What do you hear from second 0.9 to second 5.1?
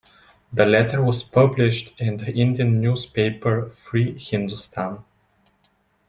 was published in the Indian newspaper "Free Hindustan".